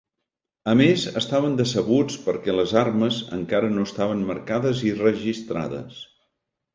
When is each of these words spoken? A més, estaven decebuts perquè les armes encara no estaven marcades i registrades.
A 0.71 0.73
més, 0.79 1.01
estaven 1.19 1.57
decebuts 1.59 2.15
perquè 2.23 2.55
les 2.55 2.73
armes 2.81 3.19
encara 3.37 3.69
no 3.75 3.83
estaven 3.89 4.23
marcades 4.31 4.81
i 4.89 4.95
registrades. 5.03 6.01